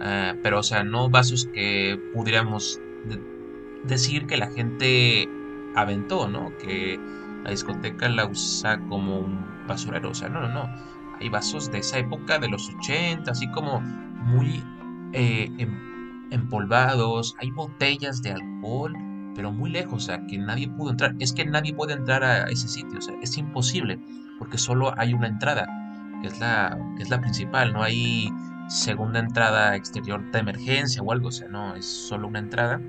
ah, 0.00 0.34
pero 0.42 0.60
o 0.60 0.62
sea, 0.62 0.84
no 0.84 1.08
vasos 1.08 1.48
que 1.52 1.98
pudiéramos 2.14 2.80
decir 3.84 4.26
que 4.26 4.36
la 4.36 4.50
gente 4.50 5.28
aventó, 5.74 6.28
¿no? 6.28 6.56
Que 6.58 6.98
la 7.44 7.50
discoteca 7.50 8.08
la 8.08 8.26
usa 8.26 8.80
como 8.88 9.20
un 9.20 9.66
basurero, 9.66 10.10
o 10.10 10.14
sea, 10.14 10.28
no, 10.28 10.40
no, 10.40 10.48
no. 10.48 10.68
Hay 11.20 11.28
vasos 11.28 11.70
de 11.70 11.78
esa 11.78 11.98
época, 11.98 12.38
de 12.38 12.48
los 12.48 12.68
80, 12.68 13.30
así 13.30 13.48
como 13.50 13.80
muy 13.80 14.62
eh, 15.16 15.50
em, 15.58 16.28
empolvados. 16.30 17.34
Hay 17.40 17.50
botellas 17.50 18.22
de 18.22 18.32
alcohol, 18.32 18.94
pero 19.34 19.50
muy 19.50 19.70
lejos, 19.70 19.94
o 19.94 20.06
sea, 20.06 20.26
que 20.26 20.36
nadie 20.36 20.68
pudo 20.68 20.90
entrar. 20.90 21.16
Es 21.18 21.32
que 21.32 21.46
nadie 21.46 21.72
puede 21.72 21.94
entrar 21.94 22.22
a 22.22 22.44
ese 22.44 22.68
sitio, 22.68 22.98
o 22.98 23.02
sea, 23.02 23.14
es 23.22 23.36
imposible, 23.38 23.98
porque 24.38 24.58
solo 24.58 24.92
hay 24.98 25.14
una 25.14 25.28
entrada, 25.28 25.66
que 26.20 26.28
es 26.28 26.38
la, 26.38 26.78
que 26.96 27.02
es 27.02 27.08
la 27.08 27.20
principal, 27.20 27.72
no 27.72 27.82
hay 27.82 28.30
segunda 28.68 29.18
entrada 29.20 29.74
exterior 29.74 30.22
de 30.32 30.38
emergencia 30.38 31.02
o 31.02 31.12
algo, 31.12 31.28
o 31.28 31.32
sea, 31.32 31.48
no, 31.48 31.74
es 31.76 31.86
solo 31.86 32.28
una 32.28 32.40
entrada 32.40 32.80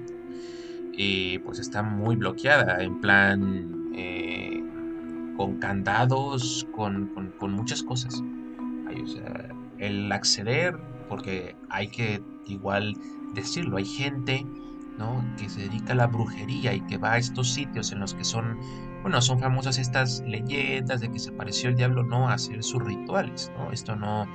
y 0.97 1.37
pues 1.39 1.59
está 1.59 1.81
muy 1.81 2.15
bloqueada, 2.15 2.83
en 2.83 2.99
plan 2.99 3.91
eh, 3.95 4.61
con 5.37 5.59
candados, 5.59 6.67
con, 6.71 7.09
muchas 7.39 7.83
cosas. 7.83 8.21
el 9.77 10.11
acceder, 10.11 10.77
porque 11.07 11.55
hay 11.69 11.87
que 11.87 12.21
igual 12.45 12.95
decirlo, 13.33 13.77
hay 13.77 13.85
gente 13.85 14.45
¿no? 14.97 15.23
que 15.37 15.49
se 15.49 15.61
dedica 15.61 15.93
a 15.93 15.95
la 15.95 16.07
brujería 16.07 16.73
y 16.73 16.81
que 16.81 16.97
va 16.97 17.13
a 17.13 17.17
estos 17.17 17.49
sitios 17.53 17.91
en 17.91 17.99
los 17.99 18.13
que 18.13 18.23
son, 18.23 18.57
bueno, 19.01 19.21
son 19.21 19.39
famosas 19.39 19.77
estas 19.77 20.21
leyendas 20.25 21.01
de 21.01 21.11
que 21.11 21.19
se 21.19 21.29
apareció 21.29 21.69
el 21.69 21.75
diablo, 21.75 22.03
no, 22.03 22.29
a 22.29 22.33
hacer 22.33 22.63
sus 22.63 22.83
rituales, 22.83 23.51
¿no? 23.57 23.71
Esto 23.71 23.95
no, 23.95 24.25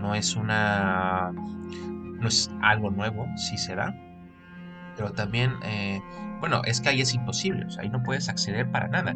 no 0.00 0.14
es 0.14 0.36
una, 0.36 1.32
no 1.32 2.28
es 2.28 2.50
algo 2.62 2.90
nuevo, 2.90 3.26
sí 3.36 3.58
se 3.58 3.74
da, 3.74 3.94
pero 4.96 5.12
también, 5.12 5.54
eh, 5.64 6.00
bueno, 6.40 6.62
es 6.64 6.80
que 6.80 6.88
ahí 6.88 7.00
es 7.00 7.14
imposible, 7.14 7.66
o 7.66 7.70
sea, 7.70 7.82
ahí 7.82 7.88
no 7.88 8.02
puedes 8.02 8.28
acceder 8.28 8.70
para 8.70 8.88
nada. 8.88 9.14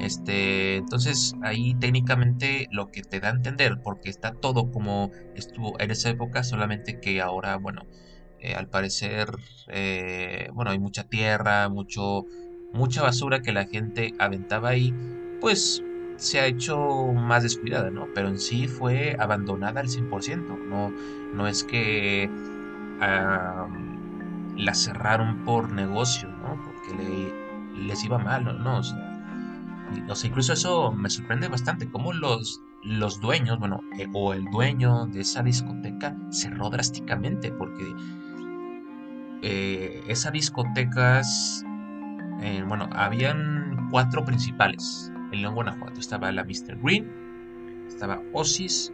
Este, 0.00 0.76
entonces 0.76 1.34
ahí 1.42 1.74
técnicamente 1.74 2.68
lo 2.70 2.90
que 2.90 3.02
te 3.02 3.20
da 3.20 3.28
a 3.28 3.32
entender, 3.32 3.80
porque 3.82 4.10
está 4.10 4.32
todo 4.32 4.70
como 4.70 5.10
estuvo 5.34 5.78
en 5.80 5.90
esa 5.90 6.10
época, 6.10 6.44
solamente 6.44 7.00
que 7.00 7.20
ahora, 7.20 7.56
bueno, 7.56 7.82
eh, 8.40 8.54
al 8.54 8.68
parecer, 8.68 9.28
eh, 9.68 10.50
bueno, 10.54 10.70
hay 10.70 10.78
mucha 10.78 11.04
tierra, 11.04 11.68
mucho, 11.68 12.24
mucha 12.72 13.02
basura 13.02 13.40
que 13.42 13.52
la 13.52 13.66
gente 13.66 14.14
aventaba 14.18 14.70
ahí, 14.70 14.94
pues 15.40 15.82
se 16.16 16.40
ha 16.40 16.46
hecho 16.46 16.78
más 17.12 17.42
descuidada, 17.44 17.90
¿no? 17.90 18.08
Pero 18.14 18.28
en 18.28 18.38
sí 18.38 18.66
fue 18.68 19.16
abandonada 19.18 19.80
al 19.80 19.88
100%, 19.88 20.56
no, 20.68 20.92
no 21.34 21.48
es 21.48 21.64
que 21.64 22.28
la 24.58 24.74
cerraron 24.74 25.44
por 25.44 25.72
negocio, 25.72 26.28
¿no? 26.28 26.60
Porque 26.62 27.32
les 27.76 28.04
iba 28.04 28.18
mal, 28.18 28.44
¿no? 28.62 28.78
O 28.78 28.82
sea, 28.82 30.28
incluso 30.28 30.52
eso 30.52 30.92
me 30.92 31.08
sorprende 31.08 31.48
bastante, 31.48 31.88
cómo 31.88 32.12
los, 32.12 32.60
los 32.82 33.20
dueños, 33.20 33.58
bueno, 33.58 33.80
eh, 33.98 34.08
o 34.12 34.34
el 34.34 34.44
dueño 34.46 35.06
de 35.06 35.20
esa 35.20 35.42
discoteca 35.42 36.16
cerró 36.30 36.70
drásticamente, 36.70 37.52
porque 37.52 37.94
eh, 39.42 40.02
esa 40.08 40.32
discotecas, 40.32 41.64
eh, 42.40 42.64
bueno, 42.66 42.90
habían 42.92 43.88
cuatro 43.90 44.24
principales 44.24 45.12
en 45.30 45.42
León, 45.42 45.54
Guanajuato. 45.54 46.00
Estaba 46.00 46.32
la 46.32 46.42
Mr. 46.42 46.78
Green, 46.82 47.08
estaba 47.86 48.20
Osis, 48.32 48.92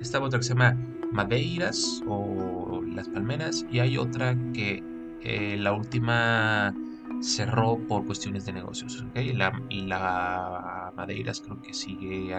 estaba 0.00 0.26
otra 0.26 0.40
que 0.40 0.44
se 0.44 0.54
llama 0.54 0.76
Madeiras 1.12 2.02
o 2.08 2.82
Las 2.84 3.08
Palmeras, 3.08 3.64
y 3.70 3.78
hay 3.78 3.96
otra 3.96 4.36
que 4.52 4.82
eh, 5.24 5.56
la 5.58 5.72
última 5.72 6.74
cerró 7.20 7.78
por 7.88 8.04
cuestiones 8.04 8.44
de 8.44 8.52
negocios. 8.52 9.04
La, 9.14 9.52
la 9.70 10.92
Madeiras 10.96 11.40
creo 11.40 11.60
que 11.62 11.72
sigue 11.72 12.34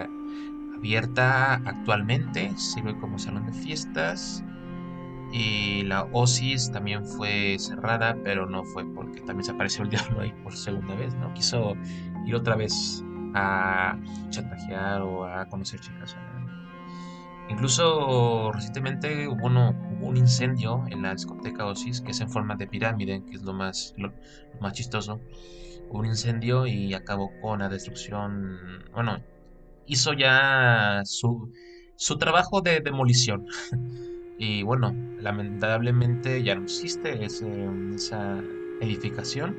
abierta 0.76 1.54
actualmente, 1.54 2.52
sirve 2.56 2.96
como 2.98 3.18
salón 3.18 3.46
de 3.46 3.52
fiestas. 3.52 4.44
Y 5.32 5.82
la 5.82 6.04
Osis 6.12 6.70
también 6.70 7.04
fue 7.04 7.56
cerrada, 7.58 8.16
pero 8.22 8.46
no 8.46 8.62
fue 8.62 8.84
porque 8.94 9.20
también 9.22 9.44
se 9.44 9.52
apareció 9.52 9.82
el 9.82 9.90
diablo 9.90 10.20
ahí 10.20 10.32
por 10.42 10.54
segunda 10.54 10.94
vez, 10.94 11.14
¿no? 11.16 11.34
Quiso 11.34 11.76
ir 12.24 12.34
otra 12.34 12.54
vez 12.54 13.02
a 13.34 13.98
chantajear 14.30 15.02
o 15.02 15.26
a 15.26 15.46
conocer 15.46 15.80
chicas. 15.80 16.16
Incluso 17.48 18.50
recientemente 18.52 19.28
hubo, 19.28 19.48
un 20.00 20.16
incendio 20.16 20.84
en 20.88 21.02
la 21.02 21.12
discoteca 21.12 21.66
Osis, 21.66 22.00
que 22.00 22.10
es 22.10 22.20
en 22.20 22.28
forma 22.28 22.56
de 22.56 22.66
pirámide, 22.66 23.22
que 23.28 23.36
es 23.36 23.42
lo 23.42 23.52
más, 23.52 23.94
lo, 23.96 24.12
más 24.60 24.72
chistoso. 24.72 25.20
Un 25.90 26.06
incendio 26.06 26.66
y 26.66 26.94
acabó 26.94 27.30
con 27.40 27.60
la 27.60 27.68
destrucción. 27.68 28.58
Bueno, 28.92 29.18
hizo 29.86 30.12
ya 30.12 31.02
su, 31.04 31.52
su 31.96 32.18
trabajo 32.18 32.60
de 32.60 32.80
demolición. 32.80 33.46
y 34.38 34.62
bueno, 34.62 34.94
lamentablemente 35.20 36.42
ya 36.42 36.54
no 36.56 36.64
existe 36.64 37.24
esa 37.24 38.42
edificación. 38.80 39.56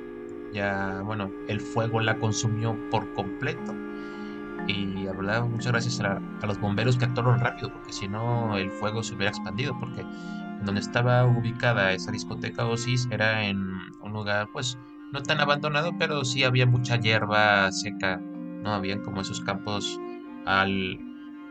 Ya, 0.54 1.02
bueno, 1.06 1.32
el 1.48 1.60
fuego 1.60 2.00
la 2.00 2.18
consumió 2.20 2.78
por 2.90 3.14
completo 3.14 3.87
y 4.68 5.04
la 5.04 5.14
verdad 5.14 5.46
muchas 5.46 5.72
gracias 5.72 6.00
a, 6.02 6.20
los 6.46 6.60
bomberos 6.60 6.98
que 6.98 7.06
actuaron 7.06 7.40
rápido 7.40 7.72
porque 7.72 7.94
si 7.94 8.08
no 8.08 8.58
el 8.58 8.70
fuego 8.70 9.02
se 9.02 9.16
hubiera 9.16 9.30
expandido 9.30 9.78
porque 9.80 10.06
donde 10.64 10.82
estaba 10.82 11.26
ubicada 11.26 11.94
esa 11.94 12.12
discoteca 12.12 12.66
Osis 12.66 13.08
era 13.12 13.46
en 13.46 13.60
un 14.02 14.14
lugar 14.14 14.50
pues 14.52 14.78
no 15.14 15.24
tan 15.24 15.40
abandonado 15.40 15.94
pero 15.98 16.26
sí 16.26 16.44
había 16.44 16.66
mucha 16.66 16.98
hierba 16.98 17.72
seca 17.72 18.18
no 18.18 18.74
habían 18.74 19.02
como 19.02 19.22
esos 19.22 19.42
campos 19.42 20.00
al 20.46 21.00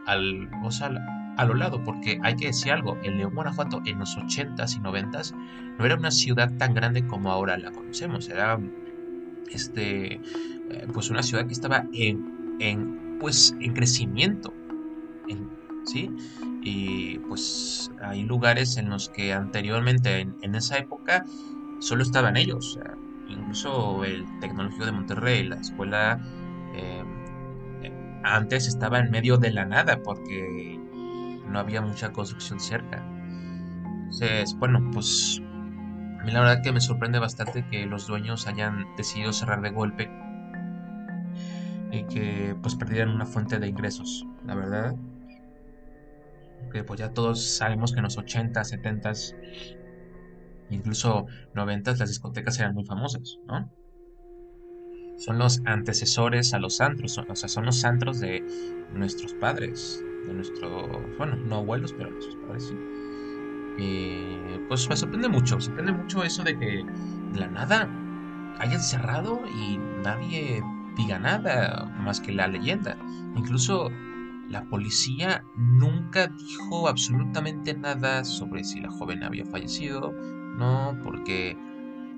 al 0.06 0.50
o 0.62 0.70
sea, 0.70 0.90
a 1.37 1.44
lo 1.44 1.54
lado 1.54 1.82
porque 1.82 2.18
hay 2.23 2.37
que 2.37 2.46
decir 2.46 2.73
algo 2.73 2.99
en 3.02 3.16
León 3.16 3.35
Guanajuato 3.35 3.80
en 3.87 3.99
los 3.99 4.16
80s 4.16 4.76
y 4.76 4.80
90s 4.80 5.35
no 5.78 5.85
era 5.85 5.96
una 5.96 6.11
ciudad 6.11 6.52
tan 6.58 6.75
grande 6.75 7.06
como 7.06 7.30
ahora 7.30 7.56
la 7.56 7.70
conocemos 7.73 8.28
era 8.28 8.58
este 9.50 10.14
eh, 10.14 10.87
pues 10.92 11.11
una 11.11 11.23
ciudad 11.23 11.46
que 11.46 11.52
estaba 11.52 11.85
en, 11.92 12.56
en 12.58 13.05
pues 13.20 13.54
en 13.61 13.73
crecimiento, 13.73 14.52
¿sí? 15.85 16.11
Y 16.62 17.18
pues 17.20 17.90
hay 18.02 18.25
lugares 18.25 18.76
en 18.76 18.90
los 18.90 19.08
que 19.08 19.32
anteriormente, 19.32 20.20
en, 20.20 20.54
esa 20.54 20.78
época, 20.78 21.25
solo 21.80 22.02
estaban 22.02 22.37
ellos. 22.37 22.78
incluso 23.28 24.04
el 24.04 24.25
Tecnológico 24.40 24.87
de 24.87 24.92
Monterrey, 24.92 25.44
la 25.44 25.56
escuela, 25.56 26.20
em, 26.75 27.06
antes 28.25 28.66
estaba 28.66 28.99
en 28.99 29.11
medio 29.11 29.37
de 29.37 29.52
la 29.52 29.64
nada 29.64 30.00
porque 30.02 30.80
no 31.49 31.58
había 31.58 31.80
mucha 31.80 32.12
construcción 32.12 32.58
cerca. 32.61 33.04
Entonces, 34.04 34.54
bueno, 34.58 34.90
pues 34.92 35.40
a 36.20 36.25
mí 36.25 36.32
la 36.32 36.40
verdad 36.40 36.62
que 36.62 36.73
me 36.73 36.80
sorprende 36.80 37.18
bastante 37.18 37.64
que 37.70 37.87
los 37.87 38.06
dueños 38.06 38.46
hayan 38.46 38.85
decidido 38.96 39.32
cerrar 39.32 39.61
de 39.62 39.70
golpe 39.70 40.11
y 41.96 42.04
que 42.04 42.56
pues 42.62 42.74
perdieran 42.74 43.10
una 43.10 43.26
fuente 43.26 43.58
de 43.58 43.68
ingresos, 43.68 44.26
la 44.44 44.54
verdad. 44.54 44.94
Que 46.72 46.84
pues 46.84 47.00
ya 47.00 47.12
todos 47.12 47.56
sabemos 47.56 47.92
que 47.92 47.98
en 47.98 48.04
los 48.04 48.18
80, 48.18 48.62
70, 48.64 49.12
incluso 50.70 51.26
90 51.54 51.92
las 51.92 52.08
discotecas 52.08 52.58
eran 52.58 52.74
muy 52.74 52.84
famosas, 52.84 53.38
¿no? 53.46 53.70
Son 55.18 55.38
los 55.38 55.62
antecesores 55.64 56.52
a 56.52 56.58
los 56.58 56.80
antros, 56.80 57.16
o 57.16 57.36
sea, 57.36 57.48
son 57.48 57.64
los 57.64 57.84
antros 57.84 58.20
de 58.20 58.44
nuestros 58.92 59.32
padres, 59.34 60.04
de 60.26 60.34
nuestros, 60.34 60.88
bueno, 61.16 61.36
no 61.36 61.56
abuelos, 61.56 61.94
pero 61.96 62.10
nuestros 62.10 62.36
padres 62.46 62.64
sí. 62.64 62.76
Y 63.78 64.58
pues 64.68 64.88
me 64.88 64.96
sorprende 64.96 65.28
mucho, 65.28 65.58
sorprende 65.60 65.92
mucho 65.92 66.22
eso 66.22 66.42
de 66.42 66.58
que 66.58 66.84
de 67.32 67.40
la 67.40 67.48
nada 67.48 67.88
hayan 68.58 68.80
cerrado 68.80 69.40
y 69.46 69.78
nadie 70.02 70.62
diga 70.96 71.18
nada 71.18 71.84
más 71.98 72.20
que 72.20 72.32
la 72.32 72.48
leyenda. 72.48 72.96
Incluso 73.36 73.90
la 74.48 74.64
policía 74.64 75.44
nunca 75.56 76.28
dijo 76.28 76.88
absolutamente 76.88 77.74
nada 77.74 78.24
sobre 78.24 78.64
si 78.64 78.80
la 78.80 78.90
joven 78.90 79.24
había 79.24 79.44
fallecido, 79.44 80.12
no, 80.56 80.98
porque, 81.02 81.56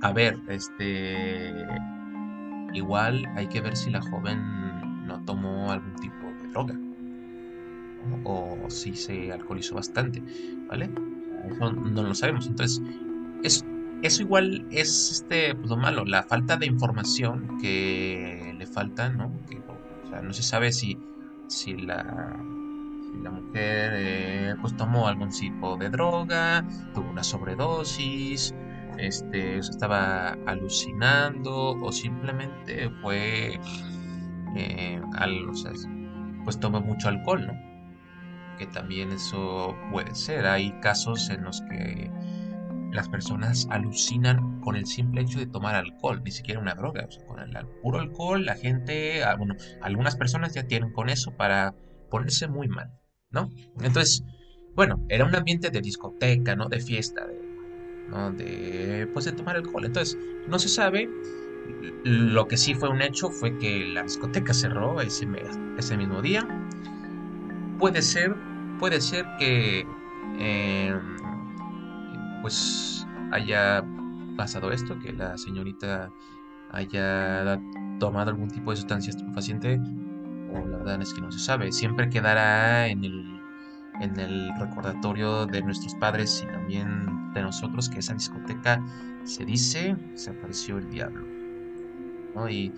a 0.02 0.12
ver, 0.12 0.40
este, 0.49 1.52
igual 2.73 3.26
hay 3.37 3.49
que 3.49 3.61
ver 3.61 3.76
si 3.76 3.90
la 3.90 4.00
joven 4.00 5.06
no 5.06 5.25
tomó 5.25 5.73
algún 5.73 5.94
tipo 5.97 6.26
de 6.42 6.49
droga 6.50 6.75
o 8.25 8.58
si 8.68 8.94
se 8.94 9.32
alcoholizó 9.32 9.75
bastante, 9.75 10.23
¿vale? 10.68 10.88
No 11.58 12.02
lo 12.02 12.14
sabemos. 12.14 12.47
Entonces, 12.47 12.82
eso, 13.42 13.64
eso 14.02 14.23
igual 14.23 14.67
es 14.71 15.11
este, 15.12 15.55
pues, 15.55 15.71
lo 15.71 15.76
malo, 15.76 16.05
la 16.05 16.23
falta 16.23 16.57
de 16.57 16.67
información 16.67 17.59
que 17.61 18.55
le 18.57 18.67
falta, 18.67 19.09
¿no? 19.09 19.33
Que, 19.49 19.59
o 19.59 20.09
sea, 20.09 20.23
no 20.23 20.33
se 20.33 20.43
sabe 20.43 20.73
si, 20.73 20.99
si 21.49 21.75
la 21.75 22.37
la 23.23 23.31
mujer 23.31 23.93
eh, 23.95 24.55
pues 24.61 24.76
tomó 24.76 25.09
algún 25.09 25.31
tipo 25.31 25.76
de 25.76 25.90
droga, 25.90 26.64
tuvo 26.95 27.11
una 27.11 27.25
sobredosis, 27.25 28.55
este, 28.99 29.59
estaba 29.59 30.37
alucinando 30.47 31.73
o 31.81 31.93
simplemente 31.93 32.90
fue 33.02 33.59
eh, 34.57 35.00
pues 36.45 36.61
tomó 36.61 36.81
mucho 36.81 37.09
alcohol, 37.09 37.47
¿no? 37.47 37.52
Que 38.59 38.67
también 38.67 39.12
eso 39.12 39.76
puede 39.93 40.14
ser. 40.14 40.47
Hay 40.47 40.73
casos 40.81 41.31
en 41.31 41.45
los 41.45 41.61
que 41.62 42.11
las 42.92 43.09
personas 43.09 43.66
alucinan 43.71 44.61
con 44.61 44.76
el 44.76 44.87
simple 44.87 45.23
hecho 45.23 45.38
de 45.38 45.47
tomar 45.47 45.75
alcohol, 45.75 46.23
ni 46.25 46.30
siquiera 46.30 46.61
una 46.61 46.75
droga. 46.75 47.09
Con 47.26 47.38
el 47.40 47.66
puro 47.83 48.00
alcohol, 48.00 48.45
la 48.45 48.54
gente, 48.54 49.23
ah, 49.25 49.37
bueno, 49.37 49.54
algunas 49.83 50.16
personas 50.16 50.54
ya 50.54 50.66
tienen 50.66 50.92
con 50.92 51.09
eso 51.09 51.37
para 51.37 51.75
ponerse 52.11 52.49
muy 52.49 52.68
mal, 52.68 52.90
¿no? 53.30 53.50
Entonces, 53.80 54.25
bueno, 54.75 55.04
era 55.09 55.25
un 55.25 55.35
ambiente 55.35 55.71
de 55.71 55.80
discoteca, 55.80 56.57
¿no? 56.57 56.68
De 56.68 56.80
fiesta, 56.80 57.26
de, 57.26 57.40
¿no? 58.09 58.30
De, 58.33 59.09
pues 59.12 59.25
de 59.25 59.33
tomar 59.33 59.57
alcohol. 59.57 59.85
Entonces, 59.85 60.16
no 60.49 60.59
se 60.59 60.68
sabe. 60.68 61.11
Lo 62.04 62.49
que 62.49 62.57
sí 62.57 62.75
fue 62.75 62.88
un 62.88 63.02
hecho 63.02 63.28
fue 63.28 63.59
que 63.59 63.85
la 63.87 64.02
discoteca 64.02 64.54
cerró 64.54 65.00
ese, 65.00 65.26
ese 65.76 65.97
mismo 65.97 66.23
día. 66.23 66.46
Puede 67.79 68.01
ser, 68.01 68.35
puede 68.79 69.01
ser 69.01 69.27
que, 69.38 69.81
em, 70.38 71.17
pues, 72.42 73.07
haya 73.33 73.85
pasado 74.37 74.70
esto, 74.72 74.98
que 74.98 75.12
la 75.12 75.37
señorita 75.37 76.11
haya 76.70 77.61
tomado 77.98 78.31
algún 78.31 78.48
tipo 78.48 78.70
de 78.70 78.77
sustancia 78.77 79.11
estupefaciente 79.11 79.81
o 80.53 80.66
la 80.66 80.79
verdad 80.79 81.03
es 81.03 81.12
que 81.12 81.20
no 81.20 81.31
se 81.31 81.38
sabe. 81.38 81.72
Siempre 81.72 82.09
quedará 82.09 82.88
en 82.88 83.05
el, 83.05 83.40
en 84.01 84.18
el 84.18 84.51
recordatorio 84.59 85.46
de 85.46 85.62
nuestros 85.62 85.94
padres 85.96 86.44
y 86.44 86.51
también 86.51 87.33
de 87.35 87.42
nosotros 87.42 87.88
que 87.88 87.98
esa 87.98 88.14
discoteca 88.14 88.83
se 89.24 89.44
dice 89.44 89.96
se 90.14 90.31
apareció 90.31 90.79
el 90.79 90.88
diablo. 90.90 91.27
Y 92.48 92.72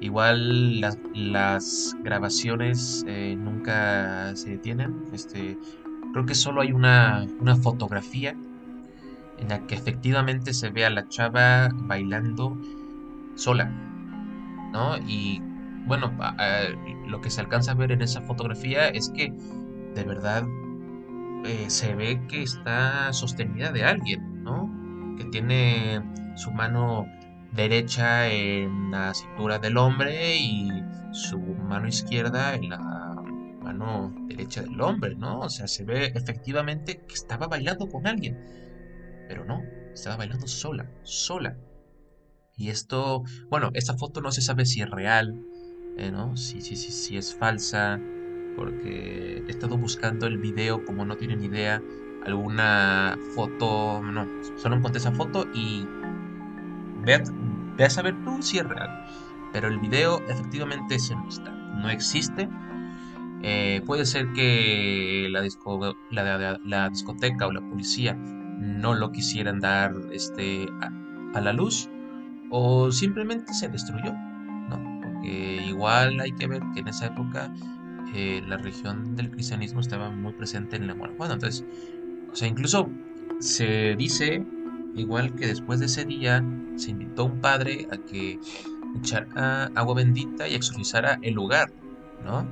igual 0.00 0.80
las, 0.80 0.98
las 1.14 1.94
grabaciones 2.02 3.04
eh, 3.06 3.36
nunca 3.38 4.34
se 4.34 4.50
detienen. 4.50 5.02
Este, 5.12 5.58
creo 6.12 6.24
que 6.24 6.34
solo 6.34 6.62
hay 6.62 6.72
una, 6.72 7.26
una 7.38 7.56
fotografía 7.56 8.34
en 9.42 9.48
la 9.48 9.66
que 9.66 9.74
efectivamente 9.74 10.54
se 10.54 10.70
ve 10.70 10.86
a 10.86 10.90
la 10.90 11.08
chava 11.08 11.68
bailando 11.72 12.56
sola, 13.34 13.66
¿no? 14.72 14.96
Y 14.98 15.42
bueno, 15.86 16.16
lo 17.08 17.20
que 17.20 17.28
se 17.28 17.40
alcanza 17.40 17.72
a 17.72 17.74
ver 17.74 17.90
en 17.90 18.02
esa 18.02 18.22
fotografía 18.22 18.88
es 18.88 19.10
que 19.10 19.32
de 19.94 20.04
verdad 20.04 20.44
eh, 21.44 21.64
se 21.68 21.94
ve 21.94 22.20
que 22.28 22.42
está 22.42 23.12
sostenida 23.12 23.72
de 23.72 23.84
alguien, 23.84 24.44
¿no? 24.44 24.70
Que 25.18 25.24
tiene 25.24 26.00
su 26.36 26.52
mano 26.52 27.06
derecha 27.52 28.28
en 28.28 28.92
la 28.92 29.12
cintura 29.12 29.58
del 29.58 29.76
hombre 29.76 30.36
y 30.36 30.70
su 31.10 31.38
mano 31.40 31.88
izquierda 31.88 32.54
en 32.54 32.70
la 32.70 32.78
mano 33.60 34.14
derecha 34.28 34.62
del 34.62 34.80
hombre, 34.80 35.16
¿no? 35.16 35.40
O 35.40 35.50
sea, 35.50 35.66
se 35.66 35.84
ve 35.84 36.12
efectivamente 36.14 37.02
que 37.08 37.14
estaba 37.14 37.48
bailando 37.48 37.88
con 37.88 38.06
alguien, 38.06 38.38
pero 39.28 39.44
no, 39.44 39.62
estaba 39.92 40.16
bailando 40.16 40.46
sola, 40.46 40.90
sola. 41.02 41.56
Y 42.56 42.68
esto, 42.68 43.24
bueno, 43.48 43.70
esta 43.74 43.96
foto 43.96 44.20
no 44.20 44.30
se 44.30 44.42
sabe 44.42 44.66
si 44.66 44.82
es 44.82 44.90
real, 44.90 45.42
eh, 45.96 46.10
¿no? 46.10 46.36
Si, 46.36 46.60
sí, 46.60 46.76
sí, 46.76 46.92
sí, 46.92 47.16
es 47.16 47.34
falsa, 47.34 48.00
porque 48.56 49.42
he 49.46 49.50
estado 49.50 49.76
buscando 49.76 50.26
el 50.26 50.38
video, 50.38 50.84
como 50.84 51.04
no 51.04 51.16
tienen 51.16 51.42
idea, 51.42 51.82
alguna 52.24 53.18
foto, 53.34 54.02
no, 54.02 54.26
solo 54.56 54.76
encontré 54.76 55.00
esa 55.00 55.12
foto 55.12 55.46
y 55.54 55.86
ve 57.04 57.14
a, 57.84 57.90
saber 57.90 58.14
tú 58.24 58.42
si 58.42 58.58
es 58.58 58.68
real. 58.68 59.06
Pero 59.52 59.68
el 59.68 59.78
video 59.80 60.22
efectivamente 60.28 60.98
se 60.98 61.14
no 61.14 61.28
está, 61.28 61.50
no 61.50 61.90
existe. 61.90 62.48
Eh, 63.42 63.82
puede 63.86 64.06
ser 64.06 64.32
que 64.32 65.26
la, 65.30 65.42
disco, 65.42 65.96
la, 66.10 66.58
la, 66.64 66.88
discoteca 66.90 67.48
o 67.48 67.52
la 67.52 67.60
policía 67.60 68.16
no 68.62 68.94
lo 68.94 69.12
quisieran 69.12 69.60
dar 69.60 69.94
este, 70.12 70.66
a 71.34 71.40
la 71.40 71.52
luz 71.52 71.88
o 72.50 72.90
simplemente 72.92 73.52
se 73.54 73.68
destruyó 73.68 74.14
igual 75.82 76.20
hay 76.20 76.32
que 76.32 76.46
ver 76.46 76.62
que 76.74 76.80
en 76.80 76.88
esa 76.88 77.06
época 77.06 77.52
eh, 78.14 78.42
la 78.46 78.56
religión 78.56 79.16
del 79.16 79.30
cristianismo 79.30 79.80
estaba 79.80 80.10
muy 80.10 80.32
presente 80.32 80.76
en 80.76 80.86
la 80.86 80.94
Guanajuato. 80.94 81.34
Entonces, 81.34 81.64
o 82.30 82.36
sea, 82.36 82.48
incluso 82.48 82.88
se 83.40 83.96
dice, 83.96 84.44
igual 84.94 85.34
que 85.34 85.46
después 85.46 85.80
de 85.80 85.86
ese 85.86 86.04
día, 86.04 86.44
se 86.76 86.90
invitó 86.90 87.22
a 87.22 87.24
un 87.26 87.40
padre 87.40 87.88
a 87.90 87.96
que 87.96 88.38
echara 88.96 89.70
agua 89.74 89.94
bendita 89.94 90.46
y 90.46 90.54
exorcizara 90.54 91.18
el 91.22 91.34
lugar, 91.34 91.72
¿no? 92.24 92.46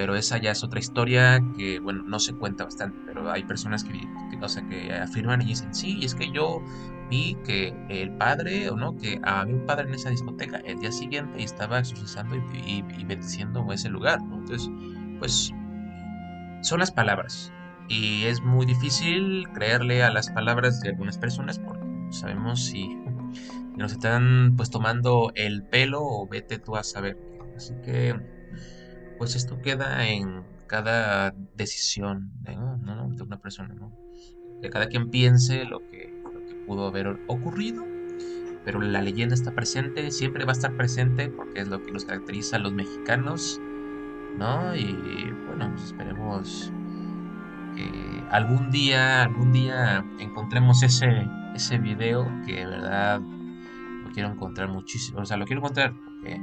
Pero 0.00 0.14
esa 0.14 0.38
ya 0.38 0.52
es 0.52 0.64
otra 0.64 0.80
historia 0.80 1.44
que, 1.54 1.78
bueno, 1.78 2.04
no 2.06 2.18
se 2.20 2.32
cuenta 2.32 2.64
bastante, 2.64 2.98
pero 3.04 3.30
hay 3.30 3.44
personas 3.44 3.84
que, 3.84 3.92
que, 4.30 4.38
o 4.42 4.48
sea, 4.48 4.66
que 4.66 4.90
afirman 4.94 5.42
y 5.42 5.48
dicen, 5.48 5.74
sí, 5.74 6.00
es 6.02 6.14
que 6.14 6.32
yo 6.32 6.62
vi 7.10 7.36
que 7.44 7.74
el 7.90 8.10
padre, 8.16 8.70
o 8.70 8.76
no, 8.76 8.96
que 8.96 9.20
había 9.22 9.54
un 9.54 9.66
padre 9.66 9.88
en 9.88 9.94
esa 9.94 10.08
discoteca 10.08 10.56
el 10.64 10.78
día 10.80 10.90
siguiente 10.90 11.38
y 11.38 11.44
estaba 11.44 11.80
exorcizando 11.80 12.34
y, 12.34 12.82
bendiciendo 13.04 13.70
ese 13.74 13.90
lugar, 13.90 14.20
Entonces, 14.22 14.70
pues, 15.18 15.52
son 16.62 16.80
las 16.80 16.92
palabras. 16.92 17.52
Y 17.86 18.24
es 18.24 18.40
muy 18.40 18.64
difícil 18.64 19.46
creerle 19.52 20.02
a 20.02 20.10
las 20.10 20.30
palabras 20.30 20.80
de 20.80 20.88
algunas 20.88 21.18
personas 21.18 21.58
porque 21.58 21.84
sabemos 22.08 22.64
si 22.64 22.88
nos 23.76 23.92
están 23.92 24.54
pues 24.56 24.70
tomando 24.70 25.30
el 25.34 25.62
pelo 25.62 26.00
o 26.02 26.26
vete 26.26 26.58
tú 26.58 26.76
a 26.76 26.84
saber. 26.84 27.18
Así 27.54 27.74
que, 27.84 28.18
pues 29.20 29.36
esto 29.36 29.60
queda 29.60 30.08
en 30.08 30.42
cada 30.66 31.34
decisión 31.54 32.32
de, 32.40 32.52
de 32.52 33.22
una 33.22 33.38
persona, 33.38 33.74
¿no? 33.74 33.94
Cada 34.72 34.86
quien 34.86 35.10
piense 35.10 35.66
lo 35.66 35.80
que 35.90 36.10
pudo 36.66 36.86
haber 36.86 37.20
ocurrido, 37.26 37.84
pero 38.64 38.80
la 38.80 39.02
leyenda 39.02 39.34
está 39.34 39.54
presente, 39.54 40.10
siempre 40.10 40.46
va 40.46 40.52
a 40.52 40.54
estar 40.54 40.74
presente 40.74 41.28
porque 41.28 41.60
es 41.60 41.68
lo 41.68 41.82
que 41.82 41.92
nos 41.92 42.06
caracteriza 42.06 42.56
a 42.56 42.60
los 42.60 42.72
mexicanos, 42.72 43.60
¿no? 44.38 44.74
Y 44.74 44.90
bueno, 45.48 45.70
pues 45.74 45.84
esperemos 45.84 46.72
que 47.76 48.24
algún 48.30 48.70
día, 48.70 49.24
algún 49.24 49.52
día 49.52 50.02
encontremos 50.18 50.82
ese, 50.82 51.28
ese 51.54 51.76
video 51.76 52.26
que 52.46 52.54
de 52.54 52.66
verdad 52.66 53.20
lo 53.20 54.10
quiero 54.12 54.30
encontrar 54.30 54.70
muchísimo, 54.70 55.20
o 55.20 55.26
sea, 55.26 55.36
lo 55.36 55.44
quiero 55.44 55.60
encontrar 55.60 55.92
porque 55.92 56.40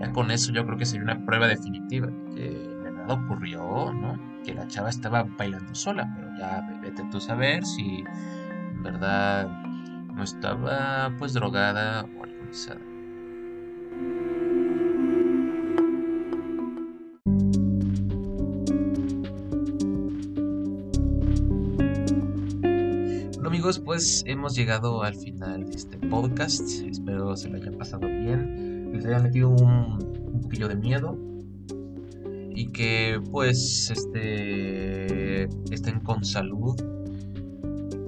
Ya 0.00 0.12
con 0.12 0.30
eso 0.30 0.52
yo 0.52 0.64
creo 0.64 0.78
que 0.78 0.86
sería 0.86 1.04
una 1.04 1.24
prueba 1.24 1.46
definitiva 1.46 2.08
que 2.34 2.68
nada 2.92 3.14
ocurrió, 3.14 3.92
¿no? 3.92 4.18
Que 4.44 4.54
la 4.54 4.66
chava 4.66 4.88
estaba 4.88 5.22
bailando 5.22 5.74
sola, 5.74 6.10
pero 6.16 6.30
ya 6.38 6.66
vete 6.80 7.04
tú 7.10 7.18
a 7.18 7.20
saber 7.20 7.64
si 7.64 8.02
en 8.72 8.82
verdad 8.82 9.46
no 10.14 10.22
estaba 10.22 11.14
pues 11.18 11.34
drogada 11.34 12.06
o 12.18 12.24
alcoholizada. 12.24 12.80
amigos, 23.60 23.80
pues 23.80 24.22
hemos 24.26 24.54
llegado 24.54 25.02
al 25.02 25.14
final 25.16 25.66
de 25.68 25.76
este 25.76 25.98
podcast. 25.98 26.62
Espero 26.88 27.36
se 27.36 27.50
lo 27.50 27.56
hayan 27.56 27.76
pasado 27.76 28.06
bien, 28.06 28.79
les 28.92 29.06
haya 29.06 29.18
metido 29.18 29.50
un, 29.50 29.98
poquillo 30.42 30.68
de 30.68 30.76
miedo 30.76 31.16
y 32.54 32.66
que 32.68 33.20
pues 33.30 33.90
este 33.90 35.44
estén 35.72 36.00
con 36.00 36.24
salud. 36.24 36.76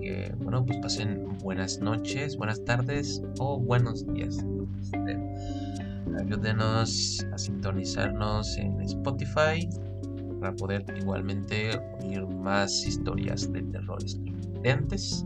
Que 0.01 0.35
bueno, 0.43 0.65
pues 0.65 0.79
pasen 0.79 1.29
buenas 1.43 1.81
noches, 1.81 2.37
buenas 2.37 2.65
tardes 2.65 3.23
o 3.39 3.59
buenos 3.59 4.07
días. 4.15 4.45
Este, 4.83 5.19
ayúdenos 6.19 7.27
a 7.33 7.39
sintonizarnos 7.39 8.57
en 8.59 8.81
Spotify 8.83 9.69
para 10.41 10.55
poder 10.57 10.85
igualmente 10.99 11.71
oír 12.03 12.27
más 12.27 12.85
historias 12.87 13.53
de 13.53 13.63
terrores 13.63 14.19
antes. 14.71 15.25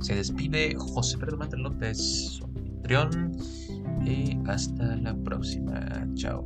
Se 0.00 0.14
despide 0.14 0.74
José 0.76 1.18
Pedro 1.18 1.36
Mata 1.36 1.56
López, 1.56 1.98
su 1.98 2.44
anfitrión, 2.44 3.36
y 4.04 4.38
hasta 4.46 4.96
la 4.96 5.14
próxima. 5.14 6.06
Chao. 6.14 6.44